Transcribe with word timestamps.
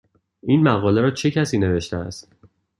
این 0.43 0.63
مقاله 0.63 1.01
را 1.01 1.11
چه 1.11 1.31
کسی 1.31 1.57
نوشته 1.57 1.97
است؟ 1.97 2.31